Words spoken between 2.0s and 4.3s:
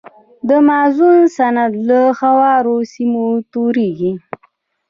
هوارو سیمو تویږي.